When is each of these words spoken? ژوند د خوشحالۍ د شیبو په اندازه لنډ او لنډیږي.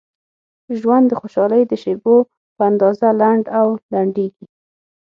ژوند 0.79 1.05
د 1.09 1.13
خوشحالۍ 1.21 1.63
د 1.67 1.73
شیبو 1.83 2.15
په 2.55 2.61
اندازه 2.69 3.07
لنډ 3.21 3.45
او 3.59 3.67
لنډیږي. 3.91 4.45